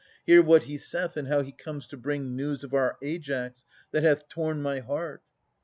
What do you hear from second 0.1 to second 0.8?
Hear what he